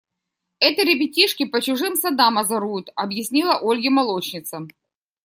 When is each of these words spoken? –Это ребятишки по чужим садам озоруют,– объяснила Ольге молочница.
–Это 0.59 0.81
ребятишки 0.81 1.45
по 1.45 1.61
чужим 1.61 1.95
садам 1.95 2.39
озоруют,– 2.39 2.89
объяснила 2.95 3.59
Ольге 3.61 3.91
молочница. 3.91 4.63